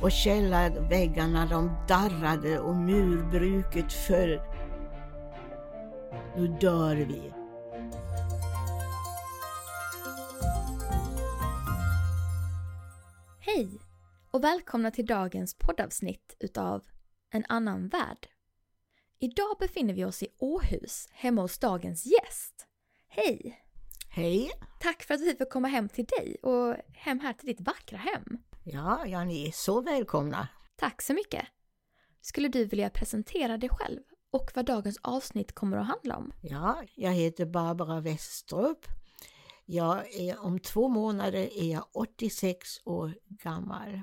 och 0.00 0.12
källarväggarna 0.12 1.46
de 1.46 1.70
darrade 1.88 2.60
och 2.60 2.76
murbruket 2.76 3.92
föll. 3.92 4.40
Nu 6.36 6.48
dör 6.60 6.96
vi. 6.96 7.32
Hej 13.40 13.80
och 14.30 14.44
välkomna 14.44 14.90
till 14.90 15.06
dagens 15.06 15.54
poddavsnitt 15.54 16.36
utav 16.40 16.84
En 17.30 17.44
annan 17.48 17.88
värld. 17.88 18.28
Idag 19.18 19.56
befinner 19.60 19.94
vi 19.94 20.04
oss 20.04 20.22
i 20.22 20.28
Åhus, 20.38 21.08
hemma 21.12 21.42
hos 21.42 21.58
dagens 21.58 22.06
gäst. 22.06 22.66
Hej! 23.08 23.62
Hej! 24.10 24.50
Tack 24.80 25.02
för 25.02 25.14
att 25.14 25.20
vi 25.20 25.36
får 25.36 25.50
komma 25.50 25.68
hem 25.68 25.88
till 25.88 26.04
dig 26.04 26.36
och 26.42 26.76
hem 26.94 27.20
här 27.20 27.32
till 27.32 27.46
ditt 27.46 27.60
vackra 27.60 27.98
hem. 27.98 28.38
Ja, 28.72 29.06
ja, 29.06 29.24
ni 29.24 29.48
är 29.48 29.52
så 29.52 29.80
välkomna. 29.80 30.48
Tack 30.76 31.02
så 31.02 31.14
mycket! 31.14 31.46
Skulle 32.20 32.48
du 32.48 32.64
vilja 32.64 32.90
presentera 32.90 33.58
dig 33.58 33.68
själv 33.72 34.00
och 34.30 34.50
vad 34.54 34.64
dagens 34.64 34.98
avsnitt 35.02 35.54
kommer 35.54 35.76
att 35.76 35.86
handla 35.86 36.16
om? 36.16 36.32
Ja, 36.42 36.82
jag 36.94 37.12
heter 37.12 37.46
Barbara 37.46 38.00
Westrup. 38.00 38.86
Jag 39.64 40.14
är, 40.14 40.38
om 40.38 40.58
två 40.58 40.88
månader 40.88 41.58
är 41.58 41.72
jag 41.72 41.84
86 41.92 42.68
år 42.84 43.14
gammal. 43.28 44.00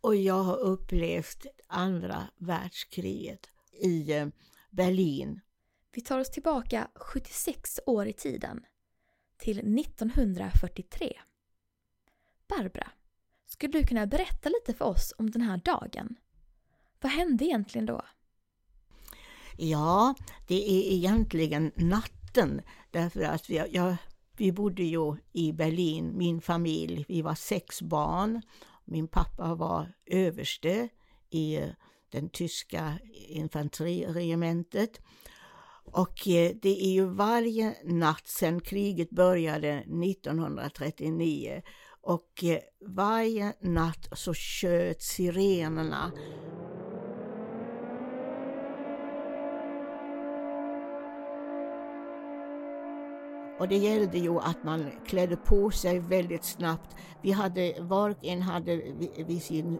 Och 0.00 0.16
jag 0.16 0.42
har 0.42 0.56
upplevt 0.56 1.46
andra 1.66 2.28
världskriget 2.36 3.50
i 3.82 4.12
eh, 4.12 4.26
Berlin. 4.70 5.40
Vi 5.92 6.00
tar 6.00 6.18
oss 6.18 6.30
tillbaka 6.30 6.88
76 6.94 7.80
år 7.86 8.06
i 8.06 8.12
tiden, 8.12 8.64
till 9.36 9.58
1943. 9.78 11.12
Barbara, 12.48 12.90
skulle 13.46 13.72
du 13.72 13.86
kunna 13.86 14.06
berätta 14.06 14.48
lite 14.48 14.78
för 14.78 14.84
oss 14.84 15.14
om 15.18 15.30
den 15.30 15.42
här 15.42 15.56
dagen? 15.56 16.16
Vad 17.00 17.12
hände 17.12 17.44
egentligen 17.44 17.86
då? 17.86 18.02
Ja, 19.56 20.14
det 20.46 20.54
är 20.54 20.92
egentligen 20.92 21.72
natten 21.76 22.62
därför 22.90 23.20
att 23.22 23.50
vi, 23.50 23.56
jag, 23.70 23.96
vi 24.36 24.52
bodde 24.52 24.82
ju 24.82 25.16
i 25.32 25.52
Berlin, 25.52 26.18
min 26.18 26.40
familj, 26.40 27.04
vi 27.08 27.22
var 27.22 27.34
sex 27.34 27.82
barn. 27.82 28.42
Min 28.84 29.08
pappa 29.08 29.54
var 29.54 29.94
överste 30.06 30.88
i 31.30 31.56
eh, 31.56 31.68
den 32.08 32.28
tyska 32.28 32.98
infanteriregementet. 33.28 35.00
Och 35.84 36.28
eh, 36.28 36.52
det 36.62 36.84
är 36.84 36.92
ju 36.92 37.04
varje 37.06 37.74
natt 37.84 38.26
sedan 38.26 38.60
kriget 38.60 39.10
började 39.10 39.72
1939 39.72 41.62
och 42.04 42.44
eh, 42.44 42.58
varje 42.86 43.52
natt 43.60 44.08
så 44.12 44.34
tjöt 44.34 45.02
sirenerna 45.02 46.12
Och 53.58 53.68
det 53.68 53.76
gällde 53.76 54.18
ju 54.18 54.38
att 54.38 54.64
man 54.64 54.90
klädde 55.06 55.36
på 55.36 55.70
sig 55.70 55.98
väldigt 55.98 56.44
snabbt. 56.44 56.96
Vi 57.22 57.32
hade, 57.32 57.74
var 57.80 58.10
och 58.10 58.24
en 58.24 58.42
hade 58.42 58.76
vid 59.26 59.42
sin, 59.42 59.78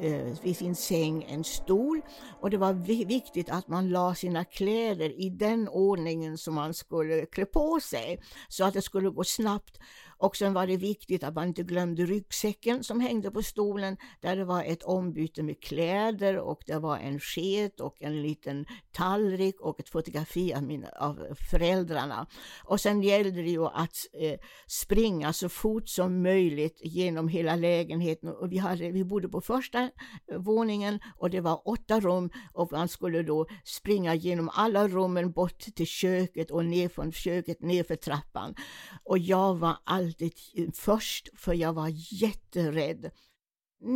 eh, 0.00 0.42
vid 0.42 0.56
sin 0.56 0.76
säng 0.76 1.24
en 1.28 1.44
stol 1.44 2.00
och 2.40 2.50
det 2.50 2.56
var 2.56 2.72
viktigt 3.04 3.50
att 3.50 3.68
man 3.68 3.88
la 3.88 4.14
sina 4.14 4.44
kläder 4.44 5.20
i 5.20 5.30
den 5.30 5.68
ordningen 5.68 6.38
som 6.38 6.54
man 6.54 6.74
skulle 6.74 7.26
klä 7.26 7.44
på 7.44 7.80
sig 7.80 8.22
så 8.48 8.64
att 8.64 8.74
det 8.74 8.82
skulle 8.82 9.10
gå 9.10 9.24
snabbt. 9.24 9.78
Och 10.22 10.36
sen 10.36 10.52
var 10.52 10.66
det 10.66 10.76
viktigt 10.76 11.24
att 11.24 11.34
man 11.34 11.48
inte 11.48 11.62
glömde 11.62 12.06
ryggsäcken 12.06 12.84
som 12.84 13.00
hängde 13.00 13.30
på 13.30 13.42
stolen 13.42 13.96
där 14.20 14.36
det 14.36 14.44
var 14.44 14.64
ett 14.64 14.82
ombyte 14.82 15.42
med 15.42 15.62
kläder 15.62 16.38
och 16.38 16.62
det 16.66 16.78
var 16.78 16.98
en 16.98 17.20
sked 17.20 17.80
och 17.80 18.02
en 18.02 18.22
liten 18.22 18.66
tallrik 18.92 19.60
och 19.60 19.80
ett 19.80 19.88
fotografi 19.88 20.54
av, 20.54 20.62
mina, 20.62 20.88
av 20.88 21.26
föräldrarna. 21.50 22.26
Och 22.64 22.80
sen 22.80 23.02
gällde 23.02 23.42
det 23.42 23.50
ju 23.50 23.66
att 23.66 23.96
eh, 24.20 24.38
springa 24.66 25.32
så 25.32 25.48
fort 25.48 25.88
som 25.88 26.22
möjligt 26.22 26.80
genom 26.82 27.28
hela 27.28 27.56
lägenheten 27.56 28.28
och 28.28 28.52
vi, 28.52 28.58
hade, 28.58 28.90
vi 28.90 29.04
bodde 29.04 29.28
på 29.28 29.40
första 29.40 29.82
eh, 29.82 29.90
våningen 30.38 31.00
och 31.16 31.30
det 31.30 31.40
var 31.40 31.68
åtta 31.68 32.00
rum 32.00 32.30
och 32.52 32.72
man 32.72 32.88
skulle 32.88 33.22
då 33.22 33.46
springa 33.64 34.14
genom 34.14 34.48
alla 34.48 34.88
rummen 34.88 35.32
bort 35.32 35.58
till 35.58 35.86
köket 35.86 36.50
och 36.50 36.64
ner 36.64 36.88
från 36.88 37.12
köket 37.12 37.60
ner 37.60 37.84
för 37.84 37.96
trappan. 37.96 38.54
Och 39.04 39.18
jag 39.18 39.54
var 39.54 39.76
väldigt 40.20 40.78
först 40.78 41.28
för 41.36 41.54
jag 41.54 41.72
var 41.72 41.88
jätterädd. 42.22 43.10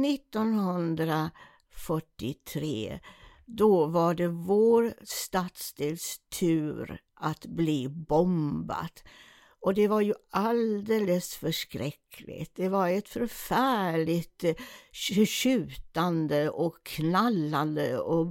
1943 0.04 3.00
då 3.47 3.87
var 3.87 4.15
det 4.15 4.28
vår 4.28 4.94
stadsdels 5.03 6.21
tur 6.41 7.00
att 7.15 7.47
bli 7.47 7.88
bombat. 7.88 9.05
Och 9.66 9.75
det 9.75 9.88
var 9.88 10.00
ju 10.00 10.15
alldeles 10.31 11.37
förskräckligt. 11.37 12.53
Det 12.54 12.69
var 12.69 12.88
ett 12.88 13.09
förfärligt 13.09 14.44
eh, 14.44 14.54
tjutande 15.27 16.50
och 16.50 16.82
knallande 16.82 17.99
och 17.99 18.26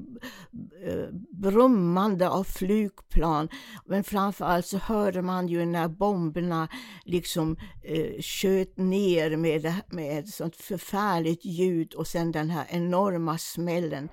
eh, 0.85 1.07
brummande 1.31 2.29
av 2.29 2.43
flygplan. 2.43 3.49
Men 3.85 4.03
framförallt 4.03 4.65
så 4.65 4.77
hörde 4.77 5.21
man 5.21 5.47
ju 5.47 5.65
när 5.65 5.87
bomberna 5.87 6.67
liksom 7.03 7.57
eh, 7.83 8.21
sköt 8.21 8.77
ner 8.77 9.37
med, 9.37 9.73
med 9.89 10.19
ett 10.19 10.29
sånt 10.29 10.55
förfärligt 10.55 11.45
ljud 11.45 11.93
och 11.93 12.07
sen 12.07 12.31
den 12.31 12.49
här 12.49 12.65
enorma 12.69 13.37
smällen. 13.37 14.09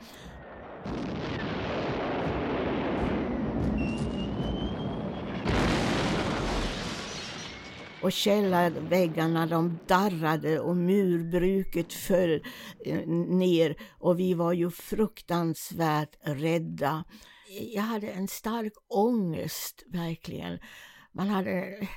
Och 8.03 8.13
källarväggarna 8.13 9.47
de 9.47 9.79
darrade 9.87 10.61
och 10.61 10.77
murbruket 10.77 11.93
föll 11.93 12.45
eh, 12.85 13.07
ner 13.09 13.77
och 13.99 14.21
vi 14.21 14.35
var 14.35 14.53
ju 14.53 14.71
fruktansvärt 14.71 16.17
rädda. 16.23 17.05
Jag 17.75 17.83
hade 17.83 18.09
en 18.09 18.29
stark 18.29 18.73
ångest, 18.89 19.83
verkligen. 19.87 20.59
Man 21.13 21.29
hade 21.29 21.51
eh, 21.51 21.89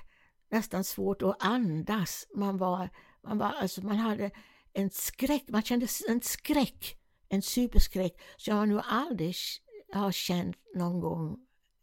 nästan 0.52 0.84
svårt 0.84 1.22
att 1.22 1.36
andas. 1.40 2.28
Man 2.36 2.58
var, 2.58 2.90
man 3.24 3.38
var, 3.38 3.52
alltså 3.62 3.82
man 3.82 3.98
hade 3.98 4.32
en 4.74 4.90
skräck, 4.90 5.44
man 5.48 5.62
kände 5.62 5.88
en 6.10 6.22
skräck, 6.22 6.98
en 7.30 7.42
superskräck 7.42 8.22
som 8.38 8.58
jag 8.58 8.70
nog 8.70 8.82
aldrig 8.86 9.36
har 9.94 10.12
känt 10.12 10.58
någon 10.76 11.00
gång 11.00 11.38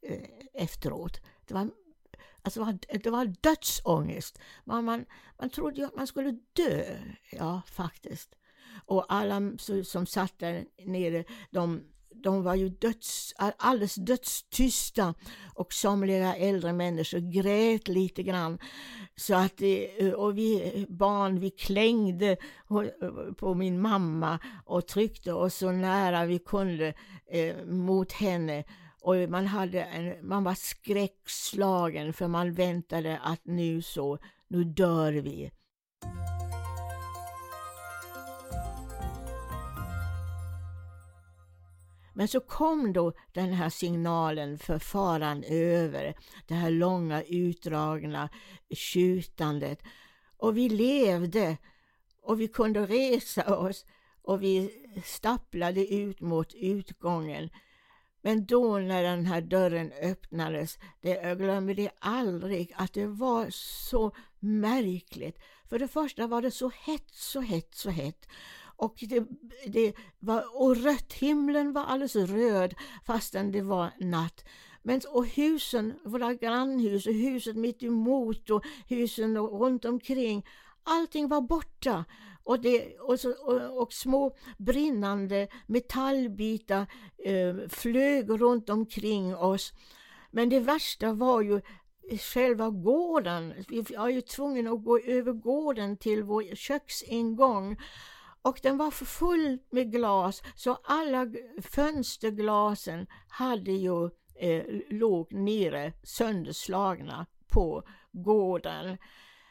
eh, 0.06 0.62
efteråt. 0.62 1.20
Det 1.46 1.54
var 1.54 1.70
Alltså 2.42 2.78
det 3.02 3.10
var 3.10 3.34
dödsångest. 3.40 4.38
Man, 4.64 4.84
man, 4.84 5.04
man 5.38 5.50
trodde 5.50 5.80
ju 5.80 5.86
att 5.86 5.96
man 5.96 6.06
skulle 6.06 6.38
dö. 6.52 6.84
Ja, 7.30 7.62
faktiskt. 7.66 8.34
Och 8.86 9.04
alla 9.08 9.40
som 9.84 10.06
satt 10.06 10.38
där 10.38 10.64
nere, 10.86 11.24
de, 11.50 11.82
de 12.14 12.42
var 12.42 12.54
ju 12.54 12.68
döds, 12.68 13.34
alldeles 13.36 13.94
dödstysta 13.94 15.14
och 15.54 15.72
somliga 15.72 16.36
äldre 16.36 16.72
människor 16.72 17.18
grät 17.18 17.88
lite 17.88 18.22
grann. 18.22 18.58
Så 19.16 19.34
att, 19.34 19.62
eh, 19.62 20.12
och 20.12 20.38
vi 20.38 20.72
eh, 20.74 20.86
barn, 20.88 21.40
vi 21.40 21.50
klängde 21.50 22.36
på 23.36 23.54
min 23.54 23.80
mamma 23.80 24.38
och 24.64 24.86
tryckte 24.86 25.32
oss 25.32 25.54
så 25.54 25.72
nära 25.72 26.24
vi 26.24 26.38
kunde 26.38 26.94
eh, 27.30 27.64
mot 27.64 28.12
henne 28.12 28.64
och 29.02 29.16
man, 29.28 29.46
hade 29.46 29.82
en, 29.82 30.28
man 30.28 30.44
var 30.44 30.54
skräckslagen 30.54 32.12
för 32.12 32.28
man 32.28 32.52
väntade 32.52 33.18
att 33.18 33.40
nu 33.44 33.82
så, 33.82 34.18
nu 34.48 34.64
dör 34.64 35.12
vi. 35.12 35.50
Men 42.14 42.28
så 42.28 42.40
kom 42.40 42.92
då 42.92 43.12
den 43.32 43.52
här 43.52 43.70
signalen 43.70 44.58
för 44.58 44.78
faran 44.78 45.44
över, 45.44 46.14
det 46.46 46.54
här 46.54 46.70
långa 46.70 47.22
utdragna 47.22 48.28
tjutandet. 48.70 49.82
Och 50.36 50.56
vi 50.56 50.68
levde 50.68 51.56
och 52.22 52.40
vi 52.40 52.48
kunde 52.48 52.86
resa 52.86 53.56
oss 53.56 53.84
och 54.22 54.42
vi 54.42 54.70
stapplade 55.04 55.94
ut 55.94 56.20
mot 56.20 56.54
utgången. 56.54 57.50
Men 58.22 58.46
då 58.46 58.78
när 58.78 59.02
den 59.02 59.26
här 59.26 59.40
dörren 59.40 59.92
öppnades, 60.02 60.78
det, 61.00 61.10
jag 61.10 61.38
glömmer 61.38 61.74
det 61.74 61.90
aldrig, 61.98 62.72
att 62.76 62.92
det 62.92 63.06
var 63.06 63.46
så 63.50 64.12
märkligt. 64.40 65.38
För 65.68 65.78
det 65.78 65.88
första 65.88 66.26
var 66.26 66.42
det 66.42 66.50
så 66.50 66.70
hett, 66.74 67.10
så 67.10 67.40
hett, 67.40 67.74
så 67.74 67.90
hett. 67.90 68.28
Och, 68.76 68.94
det, 69.08 69.24
det 69.66 69.92
var, 70.18 70.62
och 70.62 70.76
rött, 70.76 71.12
himlen 71.12 71.72
var 71.72 71.84
alldeles 71.84 72.16
röd 72.16 72.74
fastän 73.04 73.52
det 73.52 73.62
var 73.62 73.90
natt. 73.98 74.44
Men, 74.82 75.00
och 75.08 75.26
husen, 75.26 75.94
våra 76.04 76.34
grannhus 76.34 77.06
och 77.06 77.14
huset 77.14 77.56
mitt 77.56 77.82
emot 77.82 78.50
och 78.50 78.64
husen 78.88 79.38
runt 79.38 79.84
omkring, 79.84 80.44
Allting 80.84 81.28
var 81.28 81.40
borta 81.40 82.04
och, 82.44 82.60
det, 82.60 82.98
och, 82.98 83.20
så, 83.20 83.30
och, 83.32 83.82
och 83.82 83.92
små 83.92 84.36
brinnande 84.58 85.48
metallbitar 85.66 86.86
eh, 87.24 87.68
flög 87.68 88.30
runt 88.30 88.70
omkring 88.70 89.36
oss. 89.36 89.72
Men 90.30 90.48
det 90.48 90.60
värsta 90.60 91.12
var 91.12 91.42
ju 91.42 91.60
själva 92.18 92.70
gården. 92.70 93.54
Vi 93.68 93.82
var 93.96 94.08
ju 94.08 94.20
tvungna 94.20 94.70
att 94.70 94.84
gå 94.84 94.98
över 94.98 95.32
gården 95.32 95.96
till 95.96 96.22
vår 96.22 96.54
köksingång 96.54 97.76
och 98.42 98.60
den 98.62 98.76
var 98.76 98.90
full 98.90 99.58
med 99.70 99.92
glas 99.92 100.42
så 100.54 100.78
alla 100.84 101.26
fönsterglasen 101.62 103.06
hade 103.28 103.72
ju 103.72 104.10
eh, 104.34 104.64
låg 104.88 105.32
nere 105.32 105.92
sönderslagna 106.02 107.26
på 107.48 107.82
gården. 108.12 108.98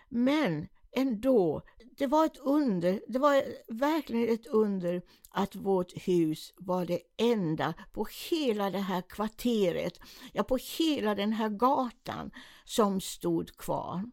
Men 0.09 0.67
ändå, 0.95 1.61
det 1.97 2.07
var 2.07 2.25
ett 2.25 2.37
under, 2.37 3.01
det 3.07 3.19
var 3.19 3.43
verkligen 3.67 4.33
ett 4.33 4.47
under 4.47 5.01
att 5.29 5.55
vårt 5.55 6.07
hus 6.07 6.53
var 6.57 6.85
det 6.85 6.99
enda 7.17 7.73
på 7.91 8.07
hela 8.29 8.69
det 8.69 8.79
här 8.79 9.01
kvarteret, 9.01 9.99
ja 10.33 10.43
på 10.43 10.57
hela 10.77 11.15
den 11.15 11.33
här 11.33 11.49
gatan 11.49 12.31
som 12.65 13.01
stod 13.01 13.57
kvar. 13.57 14.03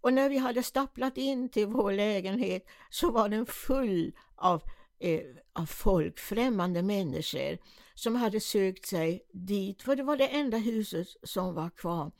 Och 0.00 0.12
när 0.12 0.28
vi 0.28 0.38
hade 0.38 0.62
staplat 0.62 1.18
in 1.18 1.48
till 1.48 1.66
vår 1.66 1.92
lägenhet 1.92 2.66
så 2.90 3.10
var 3.10 3.28
den 3.28 3.46
full 3.46 4.12
av, 4.36 4.62
eh, 4.98 5.20
av 5.52 5.66
folk, 5.66 6.18
främmande 6.18 6.82
människor 6.82 7.58
som 7.94 8.14
hade 8.14 8.40
sökt 8.40 8.86
sig 8.86 9.26
dit, 9.32 9.82
för 9.82 9.96
det 9.96 10.02
var 10.02 10.16
det 10.16 10.28
enda 10.28 10.58
huset 10.58 11.06
som 11.22 11.54
var 11.54 11.70
kvar. 11.70 12.12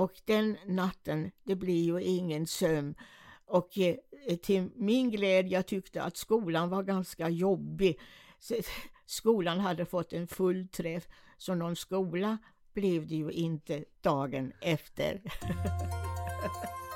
Och 0.00 0.12
den 0.24 0.56
natten, 0.66 1.30
det 1.44 1.56
blir 1.56 1.84
ju 1.84 2.02
ingen 2.02 2.46
sömn. 2.46 2.94
Och 3.46 3.78
eh, 3.78 3.96
till 4.42 4.70
min 4.76 5.10
glädje, 5.10 5.52
jag 5.52 5.66
tyckte 5.66 6.02
att 6.02 6.16
skolan 6.16 6.70
var 6.70 6.82
ganska 6.82 7.28
jobbig. 7.28 8.00
Så, 8.38 8.54
skolan 9.06 9.60
hade 9.60 9.86
fått 9.86 10.12
en 10.12 10.28
fullträff, 10.28 11.08
så 11.38 11.54
någon 11.54 11.76
skola 11.76 12.38
blev 12.72 13.06
det 13.06 13.14
ju 13.14 13.30
inte 13.30 13.84
dagen 14.00 14.52
efter. 14.60 15.22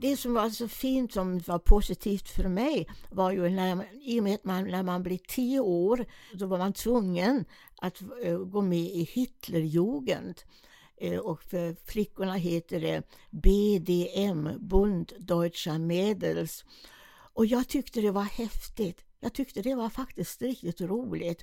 det 0.00 0.16
som 0.16 0.34
var 0.34 0.50
så 0.50 0.68
fint, 0.68 1.12
som 1.12 1.38
var 1.38 1.58
positivt 1.58 2.28
för 2.28 2.48
mig, 2.48 2.86
var 3.10 3.32
ju 3.32 3.48
när, 3.48 3.88
i 4.02 4.20
och 4.20 4.24
med 4.24 4.34
att 4.34 4.44
man, 4.44 4.64
när 4.64 4.82
man 4.82 5.02
blev 5.02 5.18
tio 5.28 5.60
år, 5.60 6.06
så 6.38 6.46
var 6.46 6.58
man 6.58 6.72
tvungen 6.72 7.44
att 7.76 8.02
uh, 8.24 8.38
gå 8.38 8.62
med 8.62 8.78
i 8.78 9.08
Hitlerjugend. 9.12 10.42
Uh, 11.04 11.18
och 11.18 11.42
för 11.42 11.76
flickorna 11.90 12.34
heter 12.34 12.80
det 12.80 13.02
BDM, 13.30 14.68
Bund 14.68 15.12
Deutscher 15.18 15.78
Mädels. 15.78 16.64
Och 17.34 17.46
jag 17.46 17.68
tyckte 17.68 18.00
det 18.00 18.10
var 18.10 18.22
häftigt. 18.22 19.04
Jag 19.20 19.32
tyckte 19.32 19.62
det 19.62 19.74
var 19.74 19.90
faktiskt 19.90 20.42
riktigt 20.42 20.80
roligt. 20.80 21.42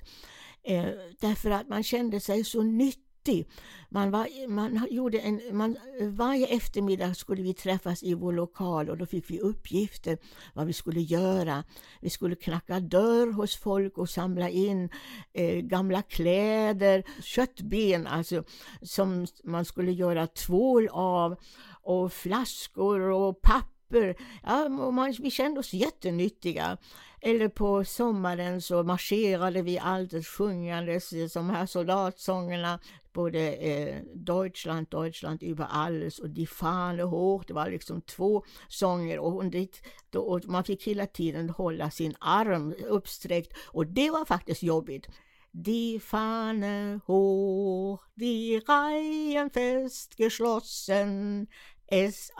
Uh, 0.70 0.90
därför 1.20 1.50
att 1.50 1.68
man 1.68 1.82
kände 1.82 2.20
sig 2.20 2.44
så 2.44 2.62
nyttig 2.62 3.05
nyttig. 3.26 3.48
Man, 3.88 4.10
var, 4.10 4.48
man 4.48 4.86
gjorde 4.90 5.18
en, 5.18 5.40
man, 5.52 5.76
varje 6.00 6.46
eftermiddag 6.46 7.14
skulle 7.14 7.42
vi 7.42 7.54
träffas 7.54 8.02
i 8.02 8.14
vår 8.14 8.32
lokal 8.32 8.90
och 8.90 8.98
då 8.98 9.06
fick 9.06 9.30
vi 9.30 9.40
uppgifter 9.40 10.18
vad 10.54 10.66
vi 10.66 10.72
skulle 10.72 11.00
göra. 11.00 11.64
Vi 12.00 12.10
skulle 12.10 12.36
knacka 12.36 12.80
dörr 12.80 13.32
hos 13.32 13.56
folk 13.56 13.98
och 13.98 14.08
samla 14.08 14.48
in 14.48 14.90
eh, 15.32 15.56
gamla 15.56 16.02
kläder, 16.02 17.04
köttben 17.22 18.06
alltså, 18.06 18.44
som 18.82 19.26
man 19.44 19.64
skulle 19.64 19.92
göra 19.92 20.26
tvål 20.26 20.88
av 20.92 21.36
och 21.82 22.12
flaskor 22.12 23.00
och 23.00 23.40
papper. 23.40 24.16
Ja, 24.42 24.68
man, 24.68 25.14
vi 25.18 25.30
kände 25.30 25.60
oss 25.60 25.72
jättenyttiga. 25.72 26.78
Eller 27.20 27.48
på 27.48 27.84
sommaren 27.84 28.62
så 28.62 28.82
marscherade 28.82 29.62
vi 29.62 29.78
alltid 29.78 30.26
sjungandes 30.26 31.12
eh, 31.12 31.28
de 31.34 31.50
här 31.50 31.66
soldatsångerna 31.66 32.78
både 33.16 33.56
eh, 33.56 34.02
Deutschland, 34.14 34.86
Deutschland 34.90 35.42
über 35.42 35.66
alles 35.70 36.18
och 36.18 36.30
Die 36.30 36.46
Fahne 36.46 37.02
hoch. 37.02 37.44
Det 37.46 37.54
var 37.54 37.70
liksom 37.70 38.02
två 38.02 38.44
sånger 38.68 39.18
och, 39.18 39.44
dit, 39.44 39.82
då, 40.10 40.20
och 40.20 40.44
man 40.44 40.64
fick 40.64 40.86
hela 40.86 41.06
tiden 41.06 41.50
hålla 41.50 41.90
sin 41.90 42.14
arm 42.20 42.74
uppsträckt 42.88 43.52
och 43.72 43.86
det 43.86 44.10
var 44.10 44.24
faktiskt 44.24 44.62
jobbigt. 44.62 45.06
Die 45.50 46.00
Fahne 46.00 47.00
hoch, 47.06 48.00
die 48.14 48.60
Reihen 48.60 49.50
fest 49.50 50.16
geschlossen, 50.16 51.46
es 51.86 52.30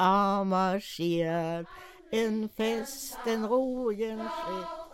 marschiert 0.44 1.67
en 2.11 2.49
festen 2.49 3.44
Ruhen 3.44 4.19
Schritt. 4.19 4.87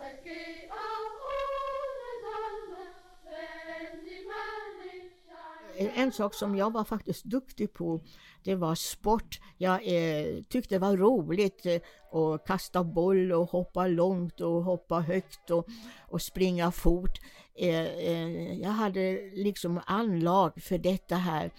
En 5.77 6.11
sak 6.11 6.33
som 6.33 6.55
jag 6.55 6.73
var 6.73 6.83
faktiskt 6.83 7.23
duktig 7.23 7.73
på, 7.73 8.01
det 8.43 8.55
var 8.55 8.75
sport. 8.75 9.39
Jag 9.57 9.73
eh, 9.73 10.43
tyckte 10.49 10.75
det 10.75 10.79
var 10.79 10.97
roligt 10.97 11.65
eh, 11.65 11.81
att 12.19 12.47
kasta 12.47 12.83
boll 12.83 13.31
och 13.31 13.49
hoppa 13.49 13.87
långt 13.87 14.41
och 14.41 14.63
hoppa 14.63 14.99
högt 14.99 15.49
och, 15.49 15.67
och 16.07 16.21
springa 16.21 16.71
fort. 16.71 17.19
Eh, 17.55 17.85
eh 17.85 18.53
jag 18.53 18.69
hade 18.69 19.31
liksom 19.33 19.81
anlag 19.85 20.61
för 20.61 20.77
detta 20.77 21.15
här. 21.15 21.51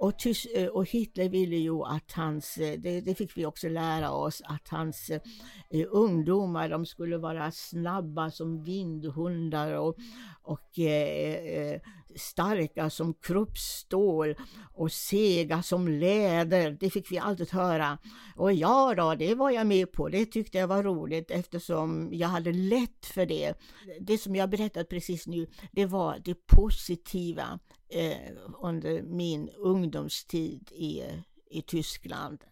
Och, 0.00 0.18
Tys 0.18 0.46
eh, 0.46 0.66
och 0.66 0.86
Hitler 0.86 1.28
ville 1.28 1.56
ju 1.56 1.82
att 1.82 2.12
hans, 2.12 2.58
eh, 2.58 2.80
det, 2.80 3.00
det, 3.00 3.14
fick 3.14 3.36
vi 3.36 3.46
också 3.46 3.68
lära 3.68 4.10
oss, 4.10 4.42
att 4.44 4.68
hans 4.68 5.10
eh, 5.10 5.86
ungdomar 5.90 6.68
de 6.68 6.86
skulle 6.86 7.18
vara 7.18 7.50
snabba 7.50 8.30
som 8.30 8.64
vindhundar 8.64 9.72
och, 9.72 9.96
och 10.42 10.78
eh, 10.78 11.34
eh 11.34 11.80
starka 12.16 12.90
som 12.90 13.14
kruppstål 13.14 14.34
och 14.74 14.92
sega 14.92 15.62
som 15.62 15.88
läder. 15.88 16.76
Det 16.80 16.90
fick 16.90 17.12
vi 17.12 17.18
alltid 17.18 17.50
höra. 17.50 17.98
Och 18.36 18.52
ja 18.52 18.94
då, 18.96 19.14
det 19.14 19.34
var 19.34 19.50
jag 19.50 19.66
med 19.66 19.92
på. 19.92 20.08
Det 20.08 20.26
tyckte 20.26 20.58
jag 20.58 20.68
var 20.68 20.82
roligt 20.82 21.30
eftersom 21.30 22.08
jag 22.12 22.28
hade 22.28 22.52
lätt 22.52 23.06
för 23.06 23.26
det. 23.26 23.54
Det 24.00 24.18
som 24.18 24.36
jag 24.36 24.50
berättat 24.50 24.88
precis 24.88 25.26
nu, 25.26 25.46
det 25.72 25.86
var 25.86 26.18
det 26.24 26.46
positiva 26.46 27.58
eh, 27.88 28.32
under 28.62 29.02
min 29.02 29.48
ungdomstid 29.48 30.72
i, 30.72 31.02
i 31.50 31.62
Tyskland. 31.62 32.44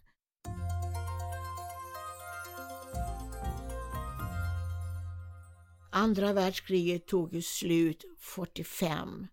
Andra 5.91 6.33
världskriget 6.33 7.07
tog 7.07 7.43
slut 7.43 8.05
45 8.19 9.27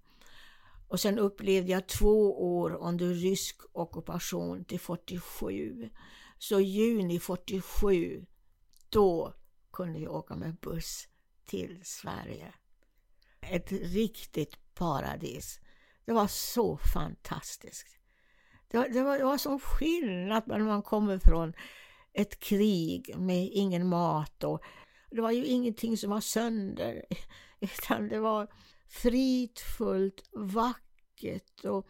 och 0.89 1.01
sen 1.01 1.19
upplevde 1.19 1.73
jag 1.73 1.87
två 1.87 2.55
år 2.59 2.71
under 2.75 3.07
rysk 3.07 3.61
ockupation 3.73 4.65
till 4.65 4.81
47. 4.81 5.91
Så 6.39 6.61
juni 6.61 7.21
47, 7.21 8.27
då 8.89 9.35
kunde 9.73 9.99
jag 9.99 10.15
åka 10.15 10.37
med 10.37 10.57
buss 10.57 11.09
till 11.47 11.81
Sverige. 11.85 12.55
Ett 13.41 13.73
riktigt 13.73 14.75
paradis. 14.75 15.61
Det 16.05 16.13
var 16.13 16.27
så 16.27 16.77
fantastiskt. 16.95 17.87
Det 18.69 18.79
var, 18.79 18.89
det 18.89 19.03
var, 19.03 19.19
det 19.19 19.25
var 19.25 19.39
sån 19.39 19.61
skillnad 19.61 20.43
när 20.47 20.59
man 20.59 20.83
kommer 20.83 21.19
från 21.19 21.53
ett 22.13 22.39
krig 22.39 23.15
med 23.19 23.49
ingen 23.53 23.89
mat 23.89 24.45
och 24.45 24.63
det 25.11 25.21
var 25.21 25.31
ju 25.31 25.45
ingenting 25.45 25.97
som 25.97 26.11
var 26.11 26.21
sönder 26.21 27.05
utan 27.61 28.09
det 28.09 28.19
var 28.19 28.49
fridfullt, 28.89 30.29
vackert 30.33 31.65
och, 31.65 31.87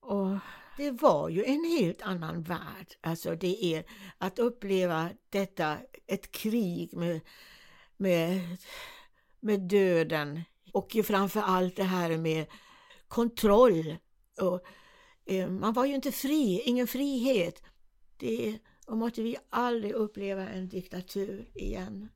och 0.00 0.38
det 0.76 0.90
var 0.90 1.28
ju 1.28 1.44
en 1.44 1.64
helt 1.64 2.02
annan 2.02 2.42
värld. 2.42 2.94
Alltså 3.00 3.34
det 3.36 3.64
är 3.64 3.84
att 4.18 4.38
uppleva 4.38 5.10
detta, 5.28 5.78
ett 6.06 6.32
krig 6.32 6.94
med, 6.96 7.20
med, 7.96 8.56
med 9.40 9.60
döden 9.60 10.42
och 10.72 10.96
framför 11.04 11.40
allt 11.40 11.76
det 11.76 11.84
här 11.84 12.18
med 12.18 12.46
kontroll. 13.08 13.96
Och, 14.40 14.60
eh, 15.24 15.48
man 15.48 15.72
var 15.72 15.84
ju 15.84 15.94
inte 15.94 16.12
fri, 16.12 16.62
ingen 16.64 16.86
frihet. 16.86 17.62
Det 18.16 18.58
och 18.86 18.96
måtte 18.96 19.22
vi 19.22 19.36
aldrig 19.50 19.92
uppleva 19.92 20.48
en 20.48 20.68
diktatur 20.68 21.50
igen. 21.54 22.08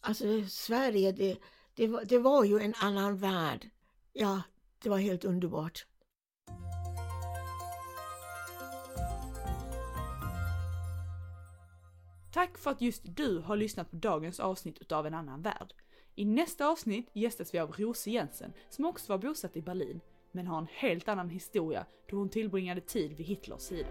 Alltså 0.00 0.24
Sverige, 0.48 1.12
det, 1.12 1.36
det, 1.74 1.86
var, 1.86 2.04
det 2.04 2.18
var 2.18 2.44
ju 2.44 2.58
en 2.58 2.74
annan 2.80 3.16
värld. 3.16 3.68
Ja, 4.12 4.42
det 4.82 4.88
var 4.88 4.98
helt 4.98 5.24
underbart. 5.24 5.86
Tack 12.32 12.58
för 12.58 12.70
att 12.70 12.80
just 12.80 13.02
du 13.04 13.38
har 13.38 13.56
lyssnat 13.56 13.90
på 13.90 13.96
dagens 13.96 14.40
avsnitt 14.40 14.78
utav 14.78 15.06
En 15.06 15.14
annan 15.14 15.42
värld. 15.42 15.74
I 16.14 16.24
nästa 16.24 16.68
avsnitt 16.68 17.10
gästas 17.12 17.54
vi 17.54 17.58
av 17.58 17.72
Rose 17.72 18.10
Jensen 18.10 18.52
som 18.68 18.84
också 18.84 19.12
var 19.12 19.18
bosatt 19.18 19.56
i 19.56 19.62
Berlin. 19.62 20.00
men 20.32 20.46
har 20.46 20.58
en 20.58 20.68
helt 20.70 21.08
annan 21.08 21.30
historia 21.30 21.86
då 22.10 22.16
hon 22.16 22.28
tillbringade 22.28 22.80
tid 22.80 23.12
vid 23.12 23.26
Hitlers 23.26 23.60
sida. 23.60 23.88